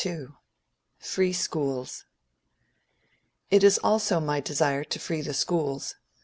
[0.03, 0.29] II.
[0.97, 2.05] FREE SCHOOLS
[3.51, 5.93] It is also my desire to free the schools.